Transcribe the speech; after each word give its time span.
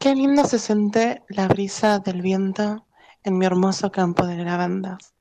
Qué 0.00 0.14
lindo 0.14 0.46
se 0.46 0.58
siente 0.58 1.22
la 1.28 1.46
brisa 1.46 1.98
del 1.98 2.22
viento 2.22 2.86
en 3.22 3.36
mi 3.36 3.44
hermoso 3.44 3.92
campo 3.92 4.26
de 4.26 4.36
lavandas. 4.36 5.12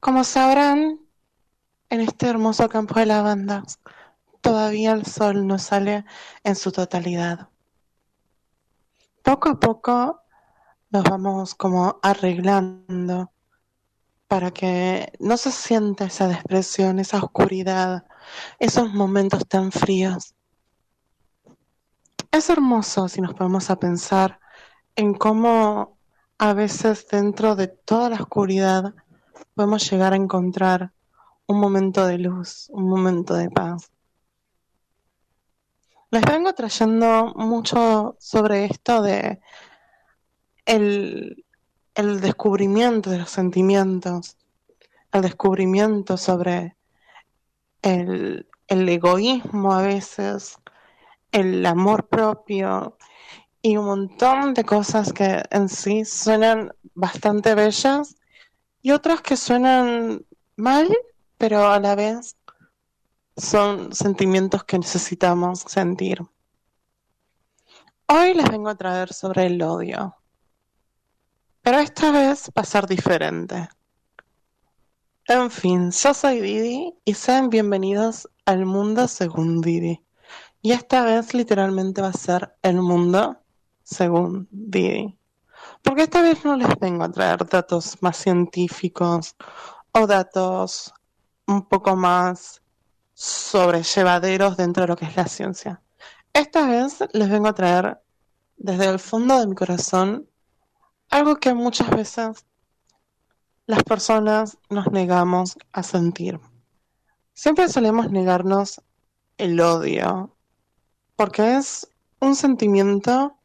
Como 0.00 0.24
sabrán, 0.24 0.98
en 1.90 2.00
este 2.00 2.26
hermoso 2.26 2.68
campo 2.68 2.98
de 2.98 3.06
lavandas 3.06 3.78
todavía 4.40 4.90
el 4.90 5.06
sol 5.06 5.46
no 5.46 5.60
sale 5.60 6.06
en 6.42 6.56
su 6.56 6.72
totalidad. 6.72 7.50
Poco 9.22 9.50
a 9.50 9.60
poco 9.60 10.20
nos 10.90 11.04
vamos 11.04 11.54
como 11.54 12.00
arreglando 12.02 13.30
para 14.26 14.50
que 14.50 15.12
no 15.20 15.36
se 15.36 15.52
sienta 15.52 16.06
esa 16.06 16.26
depresión, 16.26 16.98
esa 16.98 17.18
oscuridad, 17.18 18.08
esos 18.58 18.92
momentos 18.92 19.46
tan 19.46 19.70
fríos. 19.70 20.34
Es 22.38 22.50
hermoso 22.50 23.08
si 23.08 23.20
nos 23.20 23.34
ponemos 23.34 23.68
a 23.68 23.80
pensar 23.80 24.38
en 24.94 25.12
cómo 25.12 25.98
a 26.38 26.52
veces 26.52 27.08
dentro 27.08 27.56
de 27.56 27.66
toda 27.66 28.10
la 28.10 28.14
oscuridad 28.14 28.94
podemos 29.56 29.90
llegar 29.90 30.12
a 30.12 30.16
encontrar 30.16 30.92
un 31.48 31.58
momento 31.58 32.06
de 32.06 32.18
luz, 32.18 32.68
un 32.70 32.88
momento 32.88 33.34
de 33.34 33.50
paz. 33.50 33.90
Les 36.12 36.22
vengo 36.22 36.52
trayendo 36.52 37.34
mucho 37.34 38.16
sobre 38.20 38.66
esto 38.66 39.02
de 39.02 39.40
el, 40.64 41.44
el 41.96 42.20
descubrimiento 42.20 43.10
de 43.10 43.18
los 43.18 43.30
sentimientos, 43.30 44.36
el 45.10 45.22
descubrimiento 45.22 46.16
sobre 46.16 46.76
el, 47.82 48.48
el 48.68 48.88
egoísmo 48.88 49.72
a 49.72 49.82
veces, 49.82 50.56
el 51.32 51.64
amor 51.66 52.08
propio 52.08 52.96
y 53.62 53.76
un 53.76 53.86
montón 53.86 54.54
de 54.54 54.64
cosas 54.64 55.12
que 55.12 55.42
en 55.50 55.68
sí 55.68 56.04
suenan 56.04 56.72
bastante 56.94 57.54
bellas 57.54 58.16
y 58.82 58.92
otras 58.92 59.20
que 59.20 59.36
suenan 59.36 60.24
mal, 60.56 60.88
pero 61.36 61.68
a 61.68 61.80
la 61.80 61.94
vez 61.94 62.36
son 63.36 63.92
sentimientos 63.92 64.64
que 64.64 64.78
necesitamos 64.78 65.60
sentir. 65.60 66.20
Hoy 68.06 68.34
les 68.34 68.48
vengo 68.50 68.68
a 68.68 68.76
traer 68.76 69.12
sobre 69.12 69.46
el 69.46 69.60
odio, 69.62 70.16
pero 71.62 71.78
esta 71.78 72.10
vez 72.10 72.50
va 72.56 72.62
a 72.62 72.64
ser 72.64 72.86
diferente. 72.86 73.68
En 75.26 75.50
fin, 75.50 75.90
yo 75.90 76.14
soy 76.14 76.40
Didi 76.40 76.94
y 77.04 77.12
sean 77.12 77.50
bienvenidos 77.50 78.28
al 78.46 78.64
mundo 78.64 79.06
según 79.08 79.60
Didi. 79.60 80.02
Y 80.60 80.72
esta 80.72 81.04
vez 81.04 81.34
literalmente 81.34 82.02
va 82.02 82.08
a 82.08 82.12
ser 82.12 82.56
el 82.62 82.82
mundo 82.82 83.40
según 83.82 84.48
Didi. 84.50 85.18
Porque 85.82 86.02
esta 86.02 86.22
vez 86.22 86.44
no 86.44 86.56
les 86.56 86.78
vengo 86.78 87.04
a 87.04 87.12
traer 87.12 87.46
datos 87.46 87.96
más 88.00 88.16
científicos 88.16 89.36
o 89.92 90.06
datos 90.06 90.92
un 91.46 91.66
poco 91.66 91.96
más 91.96 92.62
sobrellevaderos 93.14 94.56
dentro 94.56 94.82
de 94.82 94.88
lo 94.88 94.96
que 94.96 95.06
es 95.06 95.16
la 95.16 95.26
ciencia. 95.26 95.82
Esta 96.32 96.66
vez 96.66 96.98
les 97.12 97.30
vengo 97.30 97.48
a 97.48 97.54
traer 97.54 98.00
desde 98.56 98.86
el 98.86 98.98
fondo 98.98 99.38
de 99.38 99.46
mi 99.46 99.54
corazón 99.54 100.28
algo 101.10 101.36
que 101.36 101.54
muchas 101.54 101.90
veces 101.90 102.44
las 103.66 103.82
personas 103.82 104.58
nos 104.68 104.90
negamos 104.92 105.56
a 105.72 105.82
sentir. 105.82 106.40
Siempre 107.34 107.68
solemos 107.68 108.10
negarnos 108.10 108.82
el 109.36 109.60
odio, 109.60 110.36
porque 111.18 111.56
es 111.56 111.90
un 112.20 112.36
sentimiento 112.36 113.36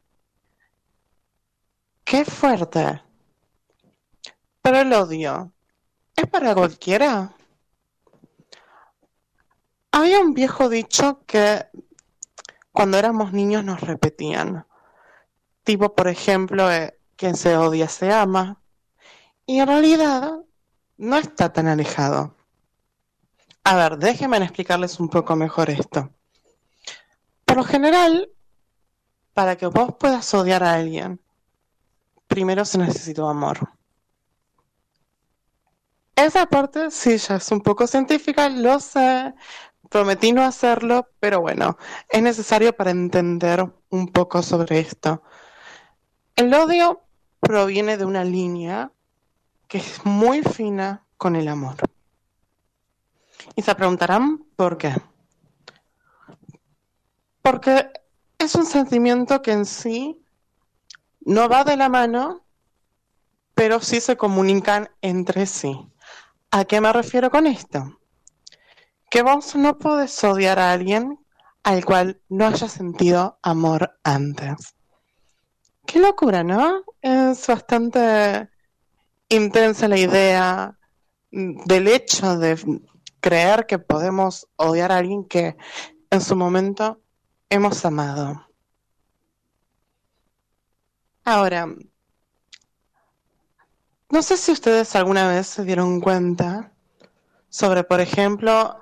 que 2.04 2.20
es 2.20 2.28
fuerte. 2.28 3.02
Pero 4.62 4.78
el 4.78 4.92
odio, 4.92 5.52
¿es 6.14 6.28
para 6.28 6.54
cualquiera? 6.54 7.34
Había 9.90 10.20
un 10.20 10.34
viejo 10.34 10.68
dicho 10.68 11.24
que 11.26 11.66
cuando 12.70 12.96
éramos 12.96 13.32
niños 13.32 13.64
nos 13.64 13.80
repetían. 13.80 14.64
Tipo, 15.64 15.96
por 15.96 16.06
ejemplo, 16.06 16.70
eh, 16.70 16.96
quien 17.16 17.36
se 17.36 17.56
odia 17.56 17.88
se 17.88 18.12
ama. 18.12 18.62
Y 19.46 19.58
en 19.58 19.66
realidad 19.66 20.44
no 20.96 21.16
está 21.16 21.52
tan 21.52 21.66
alejado. 21.66 22.36
A 23.64 23.74
ver, 23.74 23.98
déjenme 23.98 24.36
explicarles 24.36 25.00
un 25.00 25.08
poco 25.08 25.34
mejor 25.34 25.70
esto. 25.70 26.14
Por 27.44 27.56
lo 27.56 27.64
general, 27.64 28.30
para 29.32 29.56
que 29.56 29.66
vos 29.66 29.94
puedas 29.98 30.32
odiar 30.34 30.62
a 30.62 30.74
alguien, 30.74 31.20
primero 32.26 32.64
se 32.64 32.78
necesita 32.78 33.28
amor. 33.28 33.70
Esa 36.16 36.46
parte 36.46 36.90
sí 36.90 37.18
ya 37.18 37.36
es 37.36 37.50
un 37.50 37.60
poco 37.60 37.86
científica, 37.86 38.48
lo 38.48 38.78
sé, 38.78 39.34
Prometí 39.94 40.32
no 40.32 40.42
hacerlo, 40.42 41.08
pero 41.20 41.40
bueno, 41.40 41.78
es 42.08 42.20
necesario 42.20 42.74
para 42.74 42.90
entender 42.90 43.64
un 43.90 44.08
poco 44.08 44.42
sobre 44.42 44.80
esto. 44.80 45.22
El 46.34 46.52
odio 46.52 47.02
proviene 47.38 47.96
de 47.96 48.04
una 48.04 48.24
línea 48.24 48.90
que 49.68 49.78
es 49.78 50.04
muy 50.04 50.42
fina 50.42 51.04
con 51.16 51.36
el 51.36 51.46
amor. 51.46 51.76
Y 53.54 53.62
se 53.62 53.74
preguntarán 53.76 54.44
por 54.56 54.78
qué. 54.78 54.94
Porque 57.44 57.92
es 58.38 58.56
un 58.56 58.66
sentimiento 58.66 59.40
que 59.40 59.52
en 59.52 59.66
sí 59.66 60.20
no 61.20 61.48
va 61.48 61.62
de 61.62 61.76
la 61.76 61.88
mano, 61.88 62.44
pero 63.54 63.78
sí 63.80 64.00
se 64.00 64.16
comunican 64.16 64.90
entre 65.00 65.46
sí. 65.46 65.78
¿A 66.50 66.64
qué 66.64 66.80
me 66.80 66.92
refiero 66.92 67.30
con 67.30 67.46
esto? 67.46 68.00
que 69.14 69.22
vos 69.22 69.54
no 69.54 69.78
podés 69.78 70.24
odiar 70.24 70.58
a 70.58 70.72
alguien 70.72 71.20
al 71.62 71.84
cual 71.84 72.20
no 72.28 72.46
hayas 72.46 72.72
sentido 72.72 73.38
amor 73.42 73.96
antes. 74.02 74.74
Qué 75.86 76.00
locura, 76.00 76.42
¿no? 76.42 76.82
Es 77.00 77.46
bastante 77.46 78.48
intensa 79.28 79.86
la 79.86 79.98
idea 79.98 80.76
del 81.30 81.86
hecho 81.86 82.36
de 82.38 82.58
creer 83.20 83.66
que 83.66 83.78
podemos 83.78 84.48
odiar 84.56 84.90
a 84.90 84.96
alguien 84.96 85.26
que 85.26 85.56
en 86.10 86.20
su 86.20 86.34
momento 86.34 87.00
hemos 87.48 87.84
amado. 87.84 88.46
Ahora, 91.24 91.66
no 94.10 94.22
sé 94.22 94.36
si 94.36 94.52
ustedes 94.52 94.94
alguna 94.94 95.28
vez 95.28 95.46
se 95.46 95.64
dieron 95.64 96.00
cuenta 96.00 96.72
sobre, 97.48 97.84
por 97.84 98.00
ejemplo, 98.00 98.78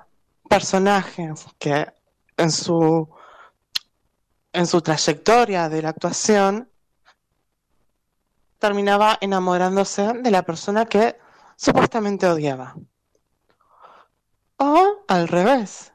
personajes 0.49 1.45
que 1.57 1.91
en 2.37 2.51
su 2.51 3.09
en 4.53 4.67
su 4.67 4.81
trayectoria 4.81 5.67
de 5.67 5.81
la 5.81 5.89
actuación 5.89 6.69
terminaba 8.59 9.17
enamorándose 9.19 10.13
de 10.13 10.31
la 10.31 10.43
persona 10.43 10.85
que 10.85 11.17
supuestamente 11.55 12.27
odiaba. 12.27 12.75
O 14.57 15.03
al 15.07 15.27
revés, 15.27 15.91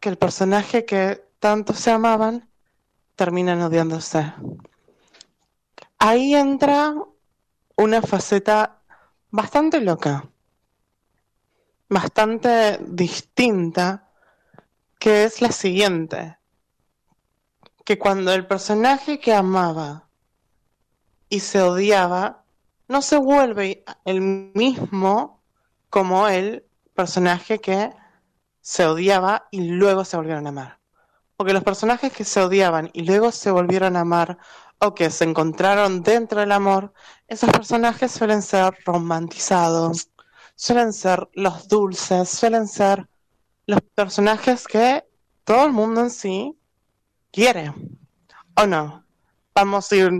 que 0.00 0.08
el 0.08 0.16
personaje 0.16 0.84
que 0.84 1.29
tanto 1.40 1.74
se 1.74 1.90
amaban 1.90 2.48
terminan 3.16 3.60
odiándose. 3.60 4.32
Ahí 5.98 6.34
entra 6.34 6.94
una 7.76 8.00
faceta 8.00 8.80
bastante 9.30 9.80
loca 9.80 10.30
bastante 11.90 12.78
distinta, 12.86 14.08
que 14.98 15.24
es 15.24 15.42
la 15.42 15.50
siguiente, 15.50 16.38
que 17.84 17.98
cuando 17.98 18.32
el 18.32 18.46
personaje 18.46 19.18
que 19.18 19.34
amaba 19.34 20.08
y 21.28 21.40
se 21.40 21.60
odiaba, 21.60 22.44
no 22.88 23.02
se 23.02 23.18
vuelve 23.18 23.84
el 24.04 24.20
mismo 24.20 25.42
como 25.90 26.28
el 26.28 26.64
personaje 26.94 27.60
que 27.60 27.90
se 28.60 28.86
odiaba 28.86 29.48
y 29.50 29.62
luego 29.62 30.04
se 30.04 30.16
volvieron 30.16 30.46
a 30.46 30.50
amar. 30.50 30.79
Porque 31.40 31.54
los 31.54 31.64
personajes 31.64 32.12
que 32.12 32.22
se 32.22 32.42
odiaban 32.42 32.90
y 32.92 33.00
luego 33.00 33.32
se 33.32 33.50
volvieron 33.50 33.96
a 33.96 34.00
amar 34.00 34.36
o 34.78 34.94
que 34.94 35.08
se 35.08 35.24
encontraron 35.24 36.02
dentro 36.02 36.40
del 36.40 36.52
amor, 36.52 36.92
esos 37.28 37.50
personajes 37.50 38.12
suelen 38.12 38.42
ser 38.42 38.76
romantizados, 38.84 40.10
suelen 40.54 40.92
ser 40.92 41.30
los 41.32 41.66
dulces, 41.66 42.28
suelen 42.28 42.68
ser 42.68 43.08
los 43.64 43.80
personajes 43.94 44.66
que 44.66 45.02
todo 45.44 45.64
el 45.64 45.72
mundo 45.72 46.02
en 46.02 46.10
sí 46.10 46.58
quiere. 47.32 47.72
¿O 48.54 48.66
no? 48.66 49.06
Vamos 49.54 49.90
a 49.90 49.96
ir 49.96 50.10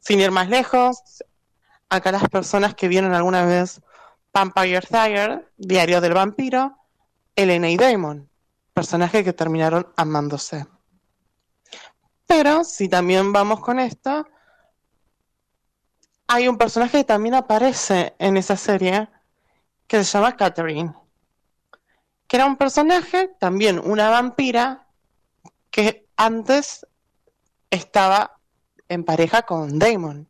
sin 0.00 0.18
ir 0.18 0.32
más 0.32 0.48
lejos. 0.48 0.98
Acá 1.88 2.10
las 2.10 2.28
personas 2.28 2.74
que 2.74 2.88
vieron 2.88 3.14
alguna 3.14 3.44
vez 3.44 3.80
Vampire 4.34 4.82
Diary, 4.90 5.42
Diario 5.58 6.00
del 6.00 6.14
Vampiro, 6.14 6.76
Elena 7.36 7.70
y 7.70 7.76
Damon, 7.76 8.28
personajes 8.76 9.24
que 9.24 9.32
terminaron 9.32 9.90
amándose. 9.96 10.66
Pero 12.26 12.62
si 12.62 12.90
también 12.90 13.32
vamos 13.32 13.60
con 13.60 13.80
esto, 13.80 14.26
hay 16.26 16.46
un 16.46 16.58
personaje 16.58 16.98
que 16.98 17.04
también 17.04 17.36
aparece 17.36 18.14
en 18.18 18.36
esa 18.36 18.54
serie 18.54 19.08
que 19.86 20.04
se 20.04 20.12
llama 20.12 20.36
Catherine, 20.36 20.92
que 22.28 22.36
era 22.36 22.44
un 22.44 22.56
personaje, 22.56 23.30
también 23.40 23.80
una 23.82 24.10
vampira, 24.10 24.86
que 25.70 26.06
antes 26.14 26.86
estaba 27.70 28.38
en 28.88 29.04
pareja 29.04 29.42
con 29.42 29.78
Damon. 29.78 30.28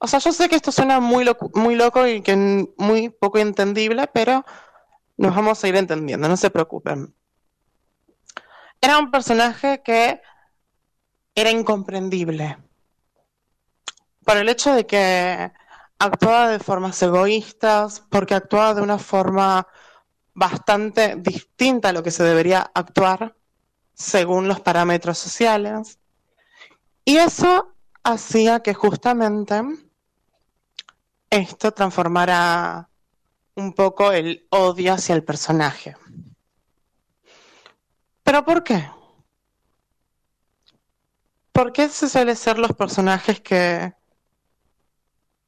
O 0.00 0.08
sea, 0.08 0.18
yo 0.18 0.32
sé 0.32 0.48
que 0.48 0.56
esto 0.56 0.72
suena 0.72 0.98
muy 0.98 1.24
loco, 1.24 1.52
muy 1.54 1.76
loco 1.76 2.04
y 2.04 2.20
que 2.20 2.66
muy 2.78 3.10
poco 3.10 3.38
entendible, 3.38 4.08
pero 4.12 4.44
nos 5.16 5.36
vamos 5.36 5.62
a 5.62 5.68
ir 5.68 5.76
entendiendo, 5.76 6.28
no 6.28 6.36
se 6.36 6.50
preocupen. 6.50 7.14
Era 8.80 8.98
un 8.98 9.10
personaje 9.10 9.82
que 9.82 10.20
era 11.34 11.50
incomprendible 11.50 12.58
por 14.28 14.36
el 14.36 14.48
hecho 14.50 14.74
de 14.74 14.86
que 14.86 15.50
actuaba 15.98 16.48
de 16.48 16.58
formas 16.58 17.02
egoístas, 17.02 18.04
porque 18.10 18.34
actuaba 18.34 18.74
de 18.74 18.82
una 18.82 18.98
forma 18.98 19.66
bastante 20.34 21.16
distinta 21.16 21.88
a 21.88 21.92
lo 21.92 22.02
que 22.02 22.10
se 22.10 22.22
debería 22.22 22.70
actuar 22.74 23.34
según 23.94 24.46
los 24.46 24.60
parámetros 24.60 25.16
sociales. 25.16 25.98
Y 27.06 27.16
eso 27.16 27.74
hacía 28.04 28.60
que 28.60 28.74
justamente 28.74 29.62
esto 31.30 31.72
transformara 31.72 32.90
un 33.54 33.72
poco 33.72 34.12
el 34.12 34.46
odio 34.50 34.92
hacia 34.92 35.14
el 35.14 35.24
personaje. 35.24 35.96
¿Pero 38.28 38.44
por 38.44 38.62
qué? 38.62 38.86
¿Por 41.50 41.72
qué 41.72 41.88
se 41.88 42.10
suele 42.10 42.36
ser 42.36 42.58
los 42.58 42.74
personajes 42.74 43.40
que 43.40 43.94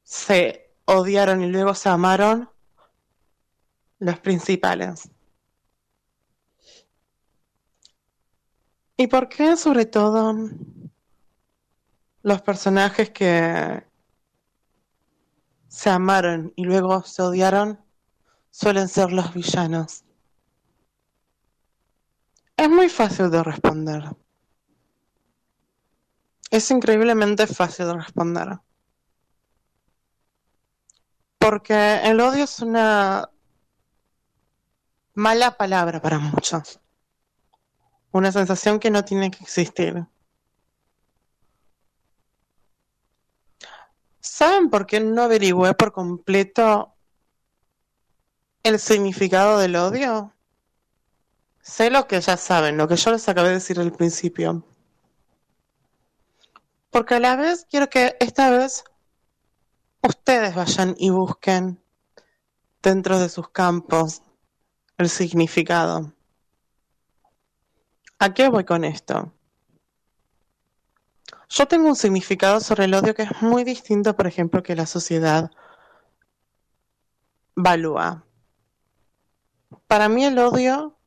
se 0.01 0.73
odiaron 0.85 1.43
y 1.43 1.45
luego 1.45 1.75
se 1.75 1.89
amaron 1.89 2.49
los 3.99 4.19
principales? 4.19 5.11
¿Y 8.97 9.05
por 9.05 9.29
qué 9.29 9.55
sobre 9.57 9.85
todo 9.85 10.33
los 12.23 12.41
personajes 12.41 13.11
que 13.11 13.85
se 15.67 15.89
amaron 15.91 16.51
y 16.55 16.63
luego 16.63 17.03
se 17.03 17.21
odiaron 17.21 17.79
suelen 18.49 18.87
ser 18.87 19.11
los 19.11 19.31
villanos? 19.35 20.03
Es 22.61 22.69
muy 22.69 22.89
fácil 22.89 23.31
de 23.31 23.41
responder. 23.41 24.03
Es 26.51 26.69
increíblemente 26.69 27.47
fácil 27.47 27.87
de 27.87 27.93
responder. 27.95 28.59
Porque 31.39 32.01
el 32.03 32.21
odio 32.21 32.43
es 32.43 32.59
una 32.59 33.31
mala 35.15 35.57
palabra 35.57 36.03
para 36.03 36.19
muchos. 36.19 36.79
Una 38.11 38.31
sensación 38.31 38.79
que 38.79 38.91
no 38.91 39.03
tiene 39.03 39.31
que 39.31 39.43
existir. 39.43 40.05
¿Saben 44.19 44.69
por 44.69 44.85
qué 44.85 44.99
no 44.99 45.23
averigüé 45.23 45.73
por 45.73 45.93
completo 45.93 46.93
el 48.61 48.77
significado 48.77 49.57
del 49.57 49.77
odio? 49.77 50.35
Sé 51.71 51.89
lo 51.89 52.05
que 52.05 52.19
ya 52.19 52.35
saben, 52.35 52.75
lo 52.75 52.85
que 52.89 52.97
yo 52.97 53.11
les 53.11 53.29
acabé 53.29 53.47
de 53.47 53.53
decir 53.53 53.79
al 53.79 53.93
principio. 53.93 54.65
Porque 56.89 57.15
a 57.15 57.19
la 57.21 57.37
vez 57.37 57.65
quiero 57.69 57.89
que 57.89 58.17
esta 58.19 58.51
vez 58.51 58.83
ustedes 60.01 60.53
vayan 60.53 60.95
y 60.97 61.11
busquen 61.11 61.81
dentro 62.83 63.19
de 63.19 63.29
sus 63.29 63.47
campos 63.51 64.21
el 64.97 65.07
significado. 65.07 66.11
¿A 68.19 68.33
qué 68.33 68.49
voy 68.49 68.65
con 68.65 68.83
esto? 68.83 69.31
Yo 71.47 71.67
tengo 71.69 71.87
un 71.87 71.95
significado 71.95 72.59
sobre 72.59 72.83
el 72.83 72.93
odio 72.93 73.15
que 73.15 73.23
es 73.23 73.41
muy 73.41 73.63
distinto, 73.63 74.13
por 74.17 74.27
ejemplo, 74.27 74.61
que 74.61 74.75
la 74.75 74.85
sociedad 74.85 75.49
valúa. 77.55 78.25
Para 79.87 80.09
mí 80.09 80.25
el 80.25 80.37
odio 80.37 80.97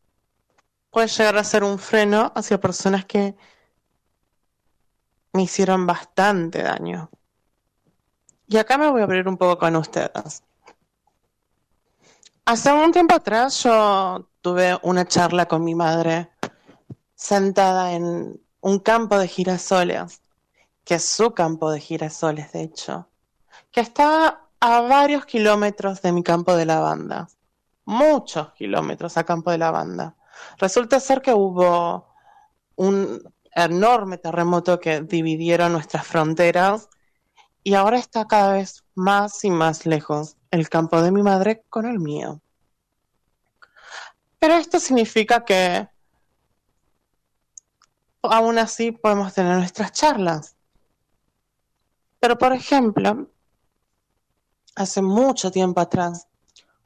puede 0.95 1.09
llegar 1.09 1.37
a 1.37 1.43
ser 1.43 1.65
un 1.65 1.81
freno 1.81 2.31
hacia 2.37 2.61
personas 2.61 3.05
que 3.05 3.35
me 5.33 5.43
hicieron 5.43 5.89
bastante 5.89 6.63
daño. 6.63 7.11
Y 8.47 8.59
acá 8.59 8.79
me 8.79 8.89
voy 8.89 9.01
a 9.01 9.05
abrir 9.05 9.27
un 9.27 9.37
poco 9.37 9.59
con 9.59 9.75
ustedes. 9.75 10.45
Hace 12.45 12.73
un 12.73 12.93
tiempo 12.93 13.17
atrás 13.17 13.61
yo 13.65 14.29
tuve 14.41 14.79
una 14.83 15.05
charla 15.05 15.47
con 15.47 15.65
mi 15.65 15.75
madre 15.75 16.31
sentada 17.17 17.93
en 17.93 18.41
un 18.61 18.79
campo 18.79 19.19
de 19.19 19.27
girasoles, 19.27 20.23
que 20.85 20.95
es 20.95 21.05
su 21.05 21.35
campo 21.35 21.73
de 21.73 21.81
girasoles, 21.81 22.53
de 22.53 22.63
hecho, 22.63 23.09
que 23.73 23.81
está 23.81 24.47
a 24.61 24.81
varios 24.83 25.27
kilómetros 25.27 26.03
de 26.03 26.13
mi 26.13 26.23
campo 26.23 26.55
de 26.55 26.67
lavanda, 26.67 27.29
muchos 27.85 28.53
kilómetros 28.53 29.17
a 29.17 29.25
campo 29.25 29.51
de 29.51 29.59
lavanda. 29.59 30.15
Resulta 30.59 31.01
ser 31.01 31.23
que 31.23 31.33
hubo 31.33 32.09
un 32.77 33.23
enorme 33.55 34.19
terremoto 34.19 34.81
que 34.81 35.01
dividieron 35.01 35.73
nuestras 35.73 36.07
fronteras 36.07 36.89
y 37.63 37.75
ahora 37.75 37.99
está 37.99 38.27
cada 38.27 38.55
vez 38.55 38.85
más 38.95 39.45
y 39.45 39.51
más 39.51 39.87
lejos 39.87 40.37
el 40.51 40.69
campo 40.69 41.01
de 41.03 41.11
mi 41.11 41.23
madre 41.23 41.65
con 41.69 41.87
el 41.87 41.99
mío. 41.99 42.41
Pero 44.39 44.55
esto 44.55 44.79
significa 44.79 45.45
que 45.45 45.89
aún 48.23 48.59
así 48.59 48.93
podemos 48.93 49.33
tener 49.33 49.57
nuestras 49.57 49.93
charlas. 49.93 50.57
Pero 52.21 52.39
por 52.39 52.53
ejemplo, 52.53 53.31
hace 54.75 55.03
mucho 55.03 55.51
tiempo 55.51 55.81
atrás, 55.81 56.29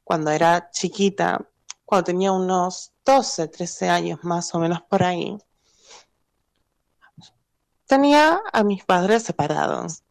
cuando 0.05 0.31
era 0.31 0.71
chiquita, 0.71 1.49
cuando 1.89 2.05
tenía 2.05 2.33
unos 2.33 2.93
12, 3.07 3.49
13 3.49 3.89
años 3.89 4.19
más 4.23 4.55
o 4.55 4.59
menos 4.59 4.83
por 4.83 5.03
ahí, 5.03 5.39
tenía 7.87 8.43
a 8.53 8.63
mis 8.63 8.85
padres 8.85 9.23
separados. 9.23 10.03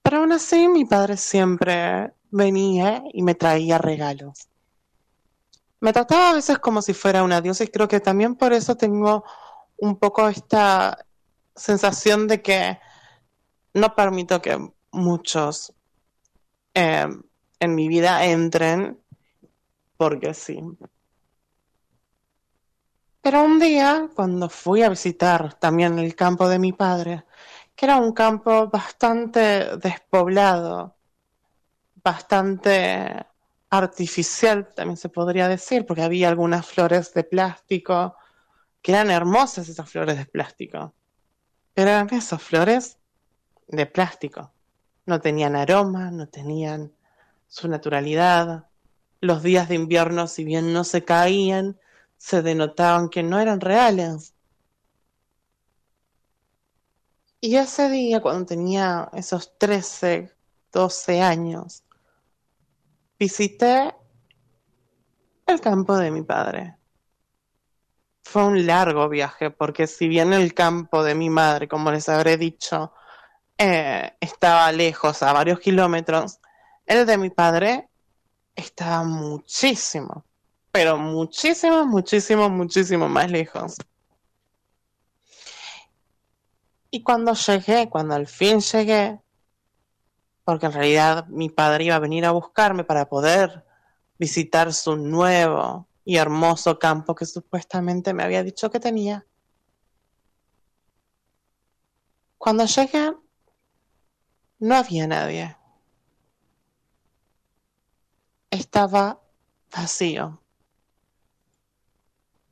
Pero 0.00 0.16
aún 0.16 0.32
así 0.32 0.66
mi 0.66 0.86
padre 0.86 1.18
siempre 1.18 2.14
venía 2.30 3.04
y 3.12 3.22
me 3.22 3.34
traía 3.34 3.76
regalos. 3.76 4.48
Me 5.78 5.92
trataba 5.92 6.30
a 6.30 6.32
veces 6.32 6.58
como 6.58 6.80
si 6.80 6.94
fuera 6.94 7.22
una 7.22 7.42
diosa 7.42 7.64
y 7.64 7.68
creo 7.68 7.86
que 7.86 8.00
también 8.00 8.34
por 8.34 8.54
eso 8.54 8.78
tengo 8.78 9.24
un 9.76 9.98
poco 9.98 10.26
esta 10.26 11.04
sensación 11.54 12.28
de 12.28 12.40
que 12.40 12.78
no 13.74 13.94
permito 13.94 14.40
que 14.40 14.72
muchos 14.90 15.74
eh, 16.72 17.08
en 17.60 17.74
mi 17.74 17.88
vida 17.88 18.24
entren 18.24 19.02
porque 19.96 20.34
sí. 20.34 20.60
Pero 23.20 23.42
un 23.42 23.58
día, 23.58 24.08
cuando 24.14 24.48
fui 24.48 24.82
a 24.82 24.88
visitar 24.88 25.54
también 25.54 25.98
el 25.98 26.14
campo 26.14 26.48
de 26.48 26.58
mi 26.58 26.72
padre, 26.72 27.24
que 27.74 27.86
era 27.86 27.96
un 27.96 28.12
campo 28.12 28.68
bastante 28.68 29.76
despoblado, 29.78 30.96
bastante 32.02 33.26
artificial, 33.70 34.72
también 34.74 34.96
se 34.96 35.08
podría 35.08 35.48
decir, 35.48 35.84
porque 35.84 36.02
había 36.02 36.28
algunas 36.28 36.66
flores 36.66 37.12
de 37.14 37.24
plástico, 37.24 38.16
que 38.80 38.92
eran 38.92 39.10
hermosas 39.10 39.68
esas 39.68 39.90
flores 39.90 40.16
de 40.16 40.26
plástico. 40.26 40.94
Pero 41.74 41.90
eran 41.90 42.08
esas 42.14 42.40
flores 42.40 42.98
de 43.66 43.86
plástico. 43.86 44.52
No 45.04 45.20
tenían 45.20 45.56
aroma, 45.56 46.12
no 46.12 46.28
tenían 46.28 46.92
su 47.48 47.68
naturalidad, 47.68 48.68
los 49.20 49.42
días 49.42 49.68
de 49.68 49.74
invierno, 49.74 50.26
si 50.26 50.44
bien 50.44 50.72
no 50.72 50.84
se 50.84 51.04
caían, 51.04 51.78
se 52.16 52.42
denotaban 52.42 53.08
que 53.08 53.22
no 53.22 53.38
eran 53.38 53.60
reales. 53.60 54.34
Y 57.40 57.56
ese 57.56 57.90
día, 57.90 58.20
cuando 58.20 58.46
tenía 58.46 59.08
esos 59.12 59.56
13, 59.58 60.34
12 60.72 61.22
años, 61.22 61.84
visité 63.18 63.94
el 65.46 65.60
campo 65.60 65.96
de 65.96 66.10
mi 66.10 66.22
padre. 66.22 66.76
Fue 68.24 68.44
un 68.44 68.66
largo 68.66 69.08
viaje, 69.08 69.50
porque 69.50 69.86
si 69.86 70.08
bien 70.08 70.32
el 70.32 70.52
campo 70.54 71.04
de 71.04 71.14
mi 71.14 71.30
madre, 71.30 71.68
como 71.68 71.92
les 71.92 72.08
habré 72.08 72.36
dicho, 72.36 72.92
eh, 73.56 74.16
estaba 74.20 74.72
lejos, 74.72 75.22
a 75.22 75.32
varios 75.32 75.60
kilómetros, 75.60 76.40
el 76.84 77.06
de 77.06 77.18
mi 77.18 77.30
padre 77.30 77.88
estaba 78.56 79.04
muchísimo, 79.04 80.24
pero 80.72 80.96
muchísimo, 80.96 81.86
muchísimo, 81.86 82.48
muchísimo 82.48 83.08
más 83.08 83.30
lejos. 83.30 83.76
Y 86.90 87.02
cuando 87.02 87.34
llegué, 87.34 87.88
cuando 87.90 88.14
al 88.14 88.26
fin 88.26 88.60
llegué, 88.60 89.20
porque 90.44 90.66
en 90.66 90.72
realidad 90.72 91.26
mi 91.26 91.50
padre 91.50 91.84
iba 91.84 91.96
a 91.96 92.00
venir 92.00 92.24
a 92.24 92.30
buscarme 92.30 92.84
para 92.84 93.08
poder 93.08 93.64
visitar 94.18 94.72
su 94.72 94.96
nuevo 94.96 95.88
y 96.04 96.16
hermoso 96.16 96.78
campo 96.78 97.14
que 97.14 97.26
supuestamente 97.26 98.14
me 98.14 98.22
había 98.22 98.42
dicho 98.42 98.70
que 98.70 98.80
tenía. 98.80 99.26
Cuando 102.38 102.64
llegué, 102.64 103.12
no 104.60 104.76
había 104.76 105.06
nadie. 105.06 105.56
Estaba 108.50 109.20
vacío. 109.74 110.40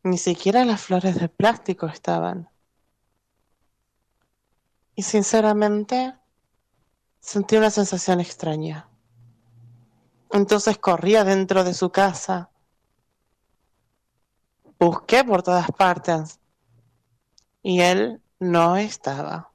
Ni 0.03 0.19
siquiera 0.19 0.65
las 0.65 0.83
flores 0.83 1.19
de 1.19 1.29
plástico 1.29 1.87
estaban. 1.87 2.51
Y 4.95 5.03
sinceramente 5.03 6.15
sentí 7.21 7.57
una 7.57 7.71
sensación 7.71 8.21
extraña. 8.21 8.89
Entonces 10.31 10.79
corrí 10.79 11.15
dentro 11.15 11.65
de 11.65 11.75
su 11.75 11.91
casa. 11.91 12.51
Busqué 14.79 15.25
por 15.25 15.43
todas 15.43 15.71
partes. 15.73 16.41
Y 17.63 17.81
él 17.81 18.21
no 18.39 18.77
estaba. 18.77 19.51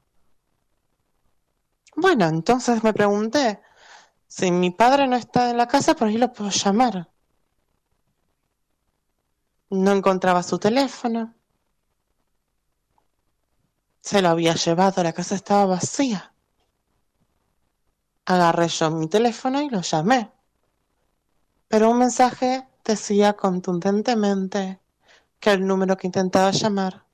Bueno, 1.94 2.26
entonces 2.26 2.82
me 2.82 2.92
pregunté, 2.92 3.60
si 4.30 4.52
mi 4.52 4.70
padre 4.70 5.08
no 5.08 5.16
está 5.16 5.50
en 5.50 5.56
la 5.56 5.66
casa, 5.66 5.96
por 5.96 6.06
ahí 6.06 6.16
lo 6.16 6.32
puedo 6.32 6.50
llamar. 6.50 7.10
No 9.70 9.90
encontraba 9.90 10.44
su 10.44 10.56
teléfono. 10.56 11.34
Se 14.00 14.22
lo 14.22 14.28
había 14.28 14.54
llevado, 14.54 15.02
la 15.02 15.12
casa 15.12 15.34
estaba 15.34 15.66
vacía. 15.66 16.32
Agarré 18.24 18.68
yo 18.68 18.92
mi 18.92 19.08
teléfono 19.08 19.62
y 19.62 19.68
lo 19.68 19.80
llamé. 19.80 20.30
Pero 21.66 21.90
un 21.90 21.98
mensaje 21.98 22.68
decía 22.84 23.32
contundentemente 23.32 24.80
que 25.40 25.50
el 25.50 25.66
número 25.66 25.96
que 25.96 26.06
intentaba 26.06 26.52
llamar 26.52 27.04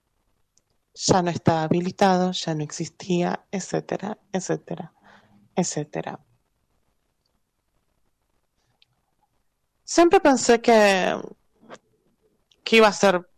ya 0.92 1.22
no 1.22 1.30
estaba 1.30 1.62
habilitado, 1.62 2.32
ya 2.32 2.54
no 2.54 2.62
existía, 2.62 3.46
etcétera, 3.50 4.18
etcétera, 4.32 4.92
etcétera. 5.54 6.20
Siempre 9.86 10.20
pensé 10.20 10.60
que 10.60 11.16
que 12.66 12.76
iba 12.76 12.88
a 12.88 12.92
ser 12.92 13.30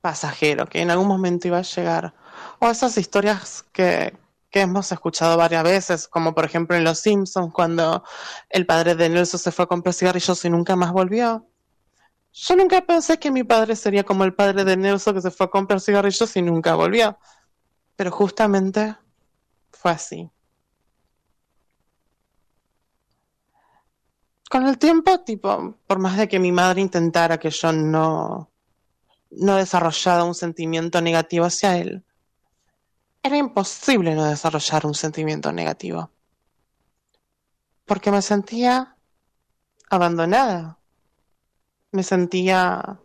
pasajero, 0.00 0.66
que 0.66 0.80
en 0.80 0.90
algún 0.90 1.08
momento 1.08 1.48
iba 1.48 1.58
a 1.58 1.62
llegar. 1.62 2.14
O 2.60 2.70
esas 2.70 2.96
historias 2.96 3.64
que, 3.72 4.16
que 4.50 4.60
hemos 4.60 4.92
escuchado 4.92 5.36
varias 5.36 5.64
veces, 5.64 6.06
como 6.06 6.32
por 6.32 6.44
ejemplo 6.44 6.76
en 6.76 6.84
Los 6.84 7.00
Simpsons, 7.00 7.52
cuando 7.52 8.04
el 8.48 8.66
padre 8.66 8.94
de 8.94 9.08
Nelson 9.08 9.40
se 9.40 9.50
fue 9.50 9.64
a 9.64 9.68
comprar 9.68 9.92
cigarrillos 9.92 10.44
y 10.44 10.50
nunca 10.50 10.76
más 10.76 10.92
volvió. 10.92 11.44
Yo 12.32 12.54
nunca 12.54 12.80
pensé 12.82 13.18
que 13.18 13.32
mi 13.32 13.42
padre 13.42 13.74
sería 13.74 14.04
como 14.04 14.22
el 14.22 14.32
padre 14.32 14.64
de 14.64 14.76
Nelson 14.76 15.14
que 15.14 15.22
se 15.22 15.32
fue 15.32 15.46
a 15.46 15.50
comprar 15.50 15.80
cigarrillos 15.80 16.36
y 16.36 16.42
nunca 16.42 16.76
volvió. 16.76 17.18
Pero 17.96 18.12
justamente 18.12 18.96
fue 19.72 19.90
así. 19.90 20.30
Con 24.50 24.66
el 24.66 24.78
tiempo, 24.78 25.20
tipo, 25.20 25.76
por 25.86 25.98
más 25.98 26.16
de 26.16 26.26
que 26.26 26.38
mi 26.38 26.52
madre 26.52 26.80
intentara 26.80 27.38
que 27.38 27.50
yo 27.50 27.72
no, 27.72 28.50
no 29.30 29.56
desarrollaba 29.56 30.24
un 30.24 30.34
sentimiento 30.34 31.00
negativo 31.02 31.44
hacia 31.44 31.76
él, 31.76 32.04
era 33.22 33.36
imposible 33.36 34.14
no 34.14 34.24
desarrollar 34.24 34.86
un 34.86 34.94
sentimiento 34.94 35.52
negativo. 35.52 36.10
Porque 37.84 38.10
me 38.10 38.22
sentía 38.22 38.96
abandonada. 39.90 40.78
Me 41.90 42.02
sentía 42.02 43.00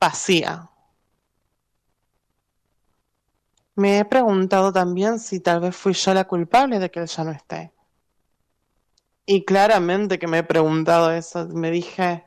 vacía. 0.00 0.70
Me 3.76 3.98
he 4.00 4.04
preguntado 4.04 4.72
también 4.72 5.20
si 5.20 5.40
tal 5.40 5.60
vez 5.60 5.76
fui 5.76 5.92
yo 5.92 6.14
la 6.14 6.24
culpable 6.24 6.78
de 6.78 6.90
que 6.90 7.00
él 7.00 7.06
ya 7.06 7.24
no 7.24 7.30
esté. 7.30 7.72
Y 9.30 9.44
claramente 9.44 10.18
que 10.18 10.26
me 10.26 10.38
he 10.38 10.42
preguntado 10.42 11.12
eso. 11.12 11.46
Me 11.48 11.70
dije, 11.70 12.24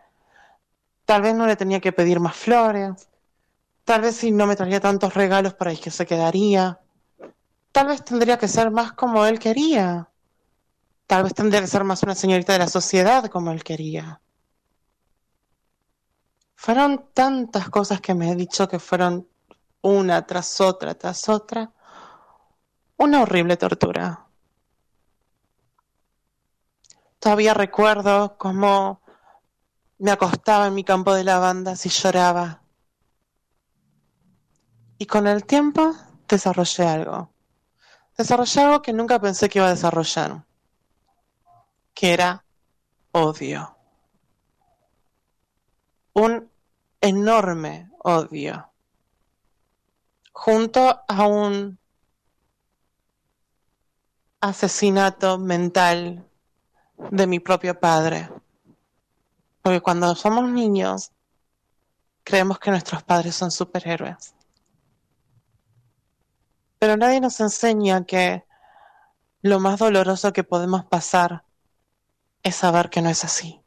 Tal 1.11 1.23
vez 1.23 1.33
no 1.33 1.47
le 1.47 1.55
tenía 1.55 1.79
que 1.79 1.91
pedir 1.91 2.19
más 2.19 2.35
flores. 2.35 3.09
Tal 3.83 4.01
vez 4.01 4.15
si 4.17 4.31
no 4.31 4.45
me 4.45 4.55
traía 4.55 4.79
tantos 4.79 5.15
regalos 5.15 5.55
por 5.55 5.67
ahí 5.67 5.77
que 5.77 5.89
se 5.89 6.05
quedaría. 6.05 6.79
Tal 7.71 7.87
vez 7.87 8.05
tendría 8.05 8.37
que 8.37 8.47
ser 8.47 8.69
más 8.69 8.93
como 8.93 9.25
él 9.25 9.39
quería. 9.39 10.09
Tal 11.07 11.23
vez 11.23 11.33
tendría 11.33 11.59
que 11.59 11.67
ser 11.67 11.83
más 11.83 12.03
una 12.03 12.13
señorita 12.13 12.53
de 12.53 12.59
la 12.59 12.67
sociedad 12.67 13.25
como 13.25 13.51
él 13.51 13.63
quería. 13.63 14.21
Fueron 16.55 17.07
tantas 17.15 17.67
cosas 17.69 17.99
que 17.99 18.13
me 18.13 18.31
he 18.31 18.35
dicho 18.35 18.67
que 18.67 18.77
fueron 18.77 19.27
una 19.81 20.25
tras 20.27 20.61
otra, 20.61 20.93
tras 20.93 21.27
otra. 21.29 21.73
Una 22.97 23.23
horrible 23.23 23.57
tortura. 23.57 24.27
Todavía 27.21 27.53
recuerdo 27.53 28.35
cómo 28.39 28.99
me 29.99 30.09
acostaba 30.09 30.65
en 30.65 30.73
mi 30.73 30.83
campo 30.83 31.13
de 31.13 31.23
lavandas 31.23 31.85
y 31.85 31.89
lloraba. 31.89 32.63
Y 34.97 35.05
con 35.05 35.27
el 35.27 35.45
tiempo 35.45 35.95
desarrollé 36.27 36.87
algo. 36.87 37.31
Desarrollé 38.17 38.61
algo 38.61 38.81
que 38.81 38.91
nunca 38.91 39.19
pensé 39.19 39.49
que 39.49 39.59
iba 39.59 39.67
a 39.67 39.69
desarrollar, 39.69 40.47
que 41.93 42.11
era 42.11 42.43
odio. 43.11 43.77
Un 46.13 46.49
enorme 47.01 47.91
odio. 47.99 48.73
Junto 50.31 51.03
a 51.07 51.27
un 51.27 51.77
asesinato 54.39 55.37
mental 55.37 56.30
de 57.09 57.27
mi 57.27 57.39
propio 57.39 57.79
padre. 57.79 58.29
Porque 59.61 59.81
cuando 59.81 60.13
somos 60.15 60.49
niños, 60.49 61.11
creemos 62.23 62.59
que 62.59 62.71
nuestros 62.71 63.03
padres 63.03 63.35
son 63.35 63.51
superhéroes. 63.51 64.35
Pero 66.79 66.97
nadie 66.97 67.21
nos 67.21 67.39
enseña 67.39 68.05
que 68.05 68.43
lo 69.41 69.59
más 69.59 69.79
doloroso 69.79 70.33
que 70.33 70.43
podemos 70.43 70.85
pasar 70.85 71.43
es 72.43 72.55
saber 72.55 72.89
que 72.89 73.01
no 73.01 73.09
es 73.09 73.23
así. 73.23 73.61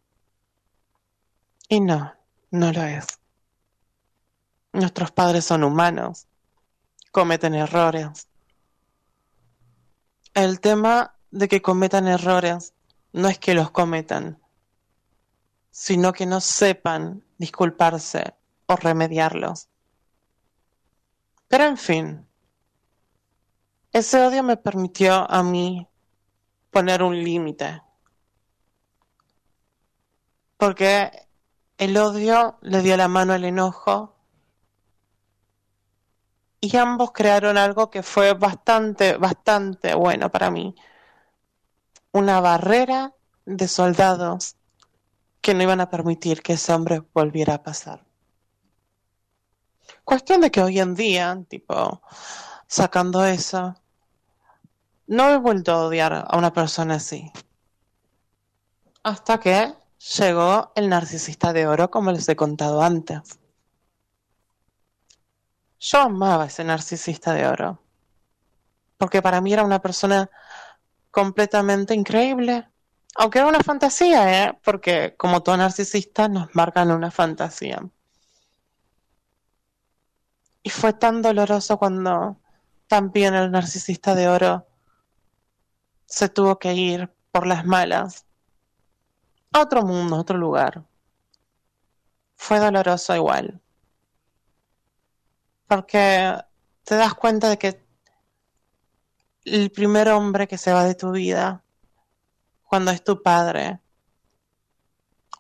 Y 1.68 1.80
no, 1.80 2.14
no 2.50 2.72
lo 2.72 2.82
es. 2.82 3.06
Nuestros 4.72 5.12
padres 5.12 5.44
son 5.44 5.62
humanos, 5.62 6.26
cometen 7.12 7.54
errores. 7.54 8.28
El 10.34 10.60
tema 10.60 11.14
de 11.30 11.48
que 11.48 11.62
cometan 11.62 12.08
errores 12.08 12.73
no 13.14 13.28
es 13.28 13.38
que 13.38 13.54
los 13.54 13.70
cometan, 13.70 14.40
sino 15.70 16.12
que 16.12 16.26
no 16.26 16.40
sepan 16.40 17.24
disculparse 17.38 18.34
o 18.66 18.74
remediarlos. 18.74 19.68
Pero 21.46 21.64
en 21.64 21.76
fin, 21.76 22.26
ese 23.92 24.20
odio 24.20 24.42
me 24.42 24.56
permitió 24.56 25.30
a 25.30 25.44
mí 25.44 25.86
poner 26.72 27.04
un 27.04 27.14
límite. 27.22 27.82
Porque 30.56 31.12
el 31.78 31.96
odio 31.96 32.58
le 32.62 32.82
dio 32.82 32.96
la 32.96 33.06
mano 33.06 33.32
al 33.32 33.44
enojo 33.44 34.16
y 36.60 36.76
ambos 36.76 37.12
crearon 37.12 37.58
algo 37.58 37.90
que 37.90 38.02
fue 38.02 38.34
bastante, 38.34 39.16
bastante 39.18 39.94
bueno 39.94 40.32
para 40.32 40.50
mí. 40.50 40.74
Una 42.14 42.40
barrera 42.40 43.12
de 43.44 43.66
soldados 43.66 44.54
que 45.40 45.52
no 45.52 45.64
iban 45.64 45.80
a 45.80 45.90
permitir 45.90 46.42
que 46.42 46.52
ese 46.52 46.72
hombre 46.72 47.02
volviera 47.12 47.54
a 47.54 47.62
pasar. 47.64 48.06
Cuestión 50.04 50.40
de 50.40 50.52
que 50.52 50.62
hoy 50.62 50.78
en 50.78 50.94
día, 50.94 51.36
tipo, 51.48 52.02
sacando 52.68 53.24
eso, 53.24 53.74
no 55.08 55.28
he 55.28 55.38
vuelto 55.38 55.72
a 55.72 55.86
odiar 55.86 56.12
a 56.28 56.38
una 56.38 56.52
persona 56.52 56.94
así. 56.94 57.32
Hasta 59.02 59.40
que 59.40 59.74
llegó 60.16 60.70
el 60.76 60.88
narcisista 60.88 61.52
de 61.52 61.66
oro, 61.66 61.90
como 61.90 62.12
les 62.12 62.28
he 62.28 62.36
contado 62.36 62.80
antes. 62.80 63.40
Yo 65.80 65.98
amaba 65.98 66.44
a 66.44 66.46
ese 66.46 66.62
narcisista 66.62 67.34
de 67.34 67.48
oro, 67.48 67.82
porque 68.98 69.20
para 69.20 69.40
mí 69.40 69.52
era 69.52 69.64
una 69.64 69.82
persona 69.82 70.30
completamente 71.14 71.94
increíble, 71.94 72.68
aunque 73.14 73.38
era 73.38 73.46
una 73.46 73.60
fantasía, 73.60 74.46
¿eh? 74.48 74.58
Porque 74.64 75.14
como 75.16 75.44
todo 75.44 75.56
narcisista 75.56 76.28
nos 76.28 76.52
marcan 76.56 76.90
una 76.90 77.12
fantasía. 77.12 77.80
Y 80.64 80.70
fue 80.70 80.92
tan 80.92 81.22
doloroso 81.22 81.78
cuando 81.78 82.36
también 82.88 83.34
el 83.34 83.52
narcisista 83.52 84.16
de 84.16 84.26
oro 84.26 84.66
se 86.06 86.28
tuvo 86.28 86.58
que 86.58 86.74
ir 86.74 87.08
por 87.30 87.46
las 87.46 87.64
malas 87.64 88.26
a 89.52 89.60
otro 89.60 89.82
mundo, 89.82 90.16
a 90.16 90.20
otro 90.20 90.36
lugar. 90.36 90.82
Fue 92.34 92.58
doloroso 92.58 93.14
igual. 93.14 93.60
Porque 95.68 96.36
te 96.82 96.96
das 96.96 97.14
cuenta 97.14 97.50
de 97.50 97.58
que 97.58 97.83
el 99.44 99.70
primer 99.70 100.08
hombre 100.08 100.48
que 100.48 100.58
se 100.58 100.72
va 100.72 100.84
de 100.84 100.94
tu 100.94 101.12
vida, 101.12 101.62
cuando 102.64 102.90
es 102.90 103.04
tu 103.04 103.22
padre, 103.22 103.80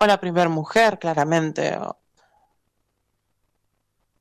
o 0.00 0.06
la 0.06 0.20
primera 0.20 0.48
mujer, 0.48 0.98
claramente, 0.98 1.78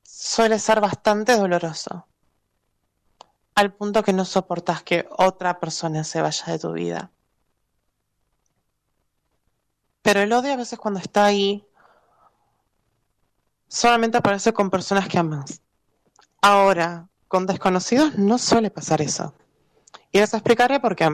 suele 0.03 0.59
ser 0.59 0.79
bastante 0.79 1.35
doloroso. 1.37 2.07
Al 3.55 3.73
punto 3.73 4.03
que 4.03 4.13
no 4.13 4.25
soportas 4.25 4.81
que 4.83 5.07
otra 5.17 5.59
persona 5.59 6.03
se 6.03 6.21
vaya 6.21 6.45
de 6.45 6.59
tu 6.59 6.71
vida. 6.71 7.11
Pero 10.01 10.21
el 10.21 10.33
odio 10.33 10.53
a 10.53 10.57
veces 10.57 10.79
cuando 10.79 10.99
está 10.99 11.25
ahí, 11.25 11.65
solamente 13.67 14.17
aparece 14.17 14.53
con 14.53 14.69
personas 14.69 15.07
que 15.07 15.17
amas. 15.19 15.61
Ahora, 16.41 17.09
con 17.27 17.45
desconocidos 17.45 18.17
no 18.17 18.37
suele 18.37 18.69
pasar 18.69 19.01
eso. 19.01 19.33
Y 20.13 20.19
les 20.19 20.33
explicaré 20.33 20.79
por 20.79 20.95
qué. 20.95 21.09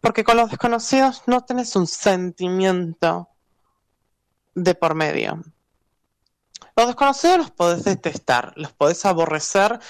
Porque 0.00 0.22
con 0.22 0.36
los 0.36 0.50
desconocidos 0.50 1.22
no 1.26 1.40
tenés 1.40 1.74
un 1.76 1.86
sentimiento 1.86 3.30
de 4.54 4.74
por 4.74 4.94
medio. 4.94 5.42
Los 6.76 6.88
desconocidos 6.88 7.38
los 7.38 7.50
podés 7.50 7.84
detestar, 7.84 8.52
los 8.56 8.72
podés 8.74 9.04
aborrecer 9.06 9.80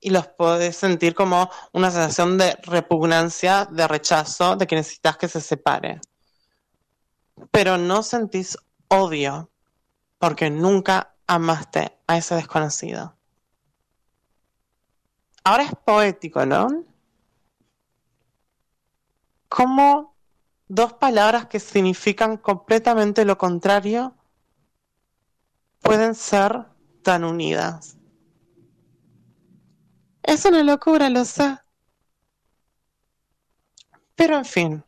y 0.00 0.10
los 0.10 0.26
podés 0.26 0.76
sentir 0.76 1.14
como 1.14 1.50
una 1.72 1.90
sensación 1.90 2.36
de 2.36 2.58
repugnancia, 2.62 3.64
de 3.64 3.88
rechazo, 3.88 4.54
de 4.56 4.66
que 4.66 4.76
necesitas 4.76 5.16
que 5.16 5.28
se 5.28 5.40
separe. 5.40 6.00
Pero 7.50 7.78
no 7.78 8.02
sentís 8.02 8.58
odio 8.88 9.50
porque 10.18 10.50
nunca 10.50 11.14
amaste 11.26 11.96
a 12.06 12.18
ese 12.18 12.34
desconocido. 12.34 13.16
Ahora 15.42 15.62
es 15.62 15.72
poético, 15.84 16.44
¿no? 16.44 16.91
Como 19.54 20.16
dos 20.66 20.94
palabras 20.94 21.44
que 21.44 21.60
significan 21.60 22.38
completamente 22.38 23.26
lo 23.26 23.36
contrario 23.36 24.16
pueden 25.82 26.14
ser 26.14 26.68
tan 27.02 27.22
unidas. 27.22 27.98
Es 30.22 30.46
una 30.46 30.62
locura, 30.62 31.10
lo 31.10 31.26
sé. 31.26 31.58
Pero 34.14 34.38
en 34.38 34.46
fin, 34.46 34.84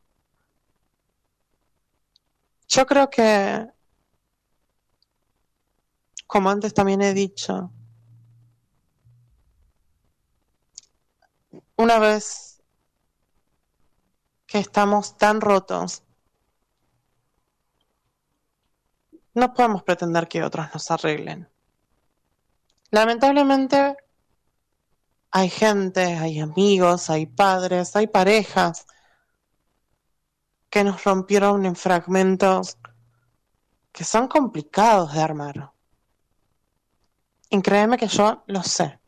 yo 2.67 2.87
creo 2.87 3.11
que, 3.11 3.67
como 6.27 6.49
antes 6.49 6.73
también 6.73 7.03
he 7.03 7.13
dicho, 7.13 7.71
una 11.77 11.99
vez 11.99 12.54
que 14.55 14.61
estamos 14.61 15.19
tan 15.19 15.41
rotos, 15.41 16.05
no 19.35 19.53
podemos 19.53 19.83
pretender 19.83 20.29
que 20.29 20.45
otros 20.45 20.69
nos 20.73 20.93
arreglen. 20.93 21.51
Lamentablemente 22.93 23.97
hay 25.33 25.51
gente, 25.51 26.05
hay 26.05 26.39
amigos, 26.39 27.11
hay 27.11 27.27
padres, 27.27 27.97
hay 27.97 28.07
parejas 28.07 28.87
que 30.71 30.85
nos 30.85 31.03
rompieron 31.03 31.67
en 31.67 31.75
fragmentos 31.75 32.79
que 33.91 34.05
son 34.05 34.29
complicados 34.29 35.15
de 35.15 35.21
armar. 35.21 35.73
Y 37.51 37.61
créeme 37.61 37.99
que 37.99 38.07
yo 38.07 38.45
lo 38.47 38.63
sé. 38.63 39.01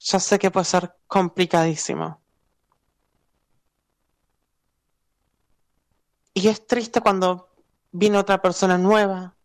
Yo 0.00 0.18
sé 0.18 0.36
que 0.40 0.50
puede 0.50 0.64
ser 0.64 0.96
complicadísimo. 1.06 2.23
Y 6.34 6.48
es 6.48 6.66
triste 6.66 7.00
cuando 7.00 7.48
vino 7.92 8.18
otra 8.18 8.42
persona 8.42 8.76
nueva 8.76 9.36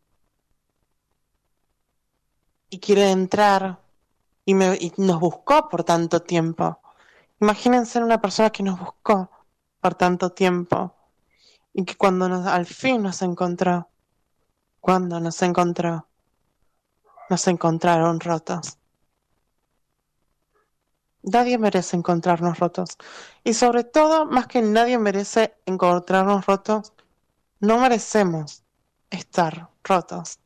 y 2.71 2.79
quiere 2.79 3.11
entrar 3.11 3.79
y, 4.43 4.55
me, 4.55 4.79
nos 4.97 5.19
buscó 5.19 5.69
por 5.69 5.83
tanto 5.83 6.23
tiempo. 6.23 6.79
Imagínense 7.39 8.01
una 8.01 8.19
persona 8.19 8.49
que 8.49 8.63
nos 8.63 8.79
buscó 8.79 9.29
por 9.79 9.93
tanto 9.93 10.31
tiempo 10.31 10.95
y 11.73 11.85
que 11.85 11.95
cuando 11.95 12.27
nos, 12.27 12.47
al 12.47 12.65
fin 12.65 13.03
nos 13.03 13.21
encontró, 13.21 13.87
cuando 14.79 15.19
nos 15.19 15.39
encontró, 15.43 16.07
nos 17.29 17.47
encontraron 17.47 18.19
rotos. 18.19 18.78
Nadie 21.21 21.57
merece 21.57 21.97
encontrarnos 21.97 22.59
rotos. 22.59 22.97
Y 23.43 23.53
sobre 23.53 23.83
todo, 23.83 24.25
más 24.25 24.47
que 24.47 24.61
nadie 24.61 24.97
merece 24.97 25.55
encontrarnos 25.65 26.45
rotos, 26.45 26.93
no 27.59 27.77
merecemos 27.79 28.63
estar 29.09 29.69
rotos. 29.83 30.39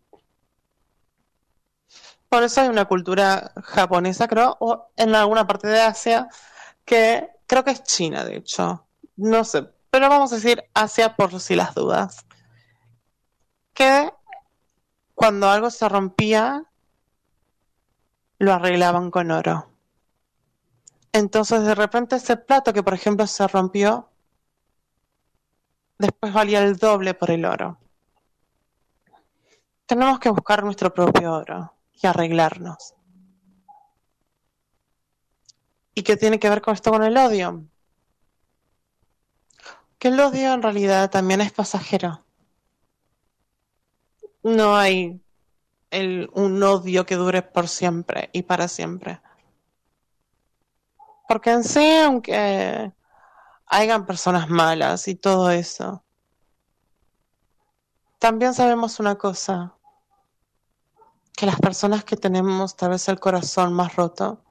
Por 2.29 2.41
eso 2.41 2.61
hay 2.61 2.69
una 2.69 2.85
cultura 2.85 3.53
japonesa, 3.63 4.27
creo, 4.27 4.57
o 4.59 4.89
en 4.95 5.13
alguna 5.13 5.45
parte 5.45 5.67
de 5.67 5.81
Asia, 5.81 6.27
que 6.83 7.29
creo 7.45 7.63
que 7.63 7.71
es 7.71 7.83
China, 7.83 8.23
de 8.23 8.37
hecho. 8.37 8.87
No 9.15 9.43
sé, 9.43 9.69
pero 9.91 10.09
vamos 10.09 10.31
a 10.31 10.35
decir 10.37 10.63
Asia 10.73 11.15
por 11.15 11.39
si 11.39 11.55
las 11.55 11.75
dudas. 11.75 12.25
Que 13.75 14.11
cuando 15.13 15.47
algo 15.49 15.69
se 15.69 15.87
rompía, 15.87 16.63
lo 18.39 18.53
arreglaban 18.53 19.11
con 19.11 19.29
oro. 19.29 19.72
Entonces 21.13 21.63
de 21.63 21.75
repente 21.75 22.15
ese 22.15 22.37
plato 22.37 22.73
que 22.73 22.81
por 22.81 22.95
ejemplo 22.95 23.27
se 23.27 23.47
rompió, 23.47 24.09
después 25.99 26.33
valía 26.33 26.63
el 26.63 26.75
doble 26.77 27.13
por 27.13 27.29
el 27.29 27.45
oro. 27.45 27.77
Tenemos 29.85 30.19
que 30.19 30.29
buscar 30.29 30.63
nuestro 30.63 30.91
propio 30.91 31.33
oro 31.33 31.75
y 32.01 32.07
arreglarnos. 32.07 32.95
¿Y 35.93 36.01
qué 36.01 36.17
tiene 36.17 36.39
que 36.39 36.49
ver 36.49 36.61
con 36.61 36.73
esto 36.73 36.89
con 36.89 37.03
el 37.03 37.15
odio? 37.15 37.63
Que 39.99 40.07
el 40.07 40.19
odio 40.19 40.53
en 40.53 40.63
realidad 40.63 41.11
también 41.11 41.41
es 41.41 41.51
pasajero. 41.51 42.25
No 44.41 44.75
hay 44.75 45.21
un 46.33 46.63
odio 46.63 47.05
que 47.05 47.15
dure 47.15 47.43
por 47.43 47.67
siempre 47.67 48.31
y 48.33 48.41
para 48.41 48.67
siempre. 48.67 49.21
Porque 51.33 51.49
en 51.49 51.63
sí, 51.63 51.97
aunque 51.97 52.93
hayan 53.65 54.05
personas 54.05 54.49
malas 54.49 55.07
y 55.07 55.15
todo 55.15 55.49
eso. 55.49 56.05
También 58.19 58.53
sabemos 58.53 58.99
una 58.99 59.15
cosa, 59.15 59.75
que 61.35 61.47
las 61.47 61.59
personas 61.59 62.03
que 62.03 62.17
tenemos 62.17 62.75
tal 62.75 62.91
vez 62.91 63.09
el 63.09 63.19
corazón 63.19 63.73
más 63.73 63.95
roto, 63.95 64.43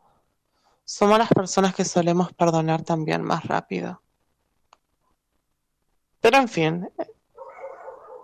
somos 0.84 1.18
las 1.18 1.28
personas 1.28 1.72
que 1.72 1.84
solemos 1.84 2.32
perdonar 2.32 2.82
también 2.82 3.22
más 3.22 3.44
rápido. 3.44 4.02
Pero 6.20 6.38
en 6.38 6.48
fin, 6.48 6.90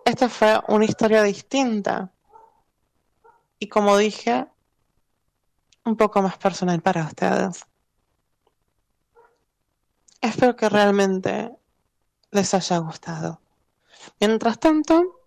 esta 0.04 0.28
fue 0.28 0.60
una 0.66 0.84
historia 0.84 1.22
distinta 1.22 2.12
y 3.60 3.68
como 3.68 3.96
dije, 3.96 4.48
un 5.84 5.96
poco 5.96 6.20
más 6.22 6.36
personal 6.38 6.82
para 6.82 7.04
ustedes. 7.04 7.64
Espero 10.20 10.56
que 10.56 10.68
realmente 10.68 11.56
les 12.30 12.54
haya 12.54 12.78
gustado. 12.78 13.40
Mientras 14.20 14.58
tanto, 14.58 15.20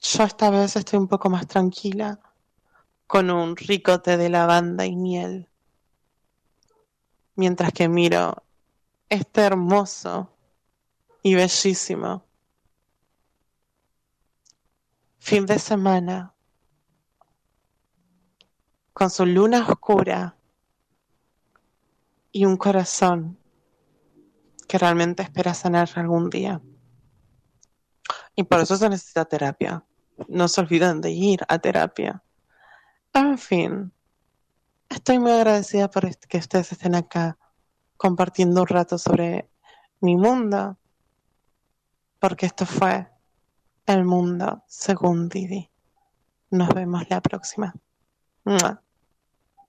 yo 0.00 0.24
esta 0.24 0.50
vez 0.50 0.76
estoy 0.76 0.98
un 0.98 1.08
poco 1.08 1.30
más 1.30 1.46
tranquila 1.46 2.18
con 3.06 3.30
un 3.30 3.56
rico 3.56 4.00
té 4.00 4.16
de 4.16 4.28
lavanda 4.28 4.86
y 4.86 4.96
miel. 4.96 5.48
Mientras 7.34 7.72
que 7.72 7.88
miro 7.88 8.42
este 9.08 9.42
hermoso 9.42 10.30
y 11.22 11.34
bellísimo 11.34 12.24
fin 15.26 15.44
de 15.44 15.58
semana 15.58 16.32
con 18.92 19.10
su 19.10 19.26
luna 19.26 19.66
oscura 19.68 20.36
y 22.30 22.44
un 22.44 22.56
corazón 22.56 23.36
que 24.66 24.78
realmente 24.78 25.22
espera 25.22 25.54
sanar 25.54 25.88
algún 25.94 26.30
día. 26.30 26.60
Y 28.34 28.44
por 28.44 28.60
eso 28.60 28.76
se 28.76 28.88
necesita 28.88 29.24
terapia. 29.24 29.84
No 30.28 30.48
se 30.48 30.60
olviden 30.60 31.00
de 31.00 31.10
ir 31.10 31.40
a 31.48 31.58
terapia. 31.58 32.22
En 33.12 33.38
fin, 33.38 33.92
estoy 34.88 35.18
muy 35.18 35.32
agradecida 35.32 35.90
por 35.90 36.14
que 36.26 36.38
ustedes 36.38 36.72
estén 36.72 36.94
acá 36.94 37.38
compartiendo 37.96 38.60
un 38.60 38.66
rato 38.66 38.98
sobre 38.98 39.48
mi 40.00 40.16
mundo, 40.16 40.78
porque 42.18 42.46
esto 42.46 42.66
fue 42.66 43.08
El 43.86 44.04
Mundo 44.04 44.62
según 44.66 45.28
Didi. 45.28 45.70
Nos 46.50 46.68
vemos 46.68 47.04
la 47.08 47.20
próxima. 47.20 47.74